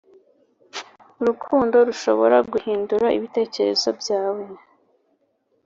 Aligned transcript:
urukundo 1.21 1.75
rushobora 1.87 2.37
guhindura 2.51 3.07
ibitekerezo 3.17 3.89
byawe 3.99 4.45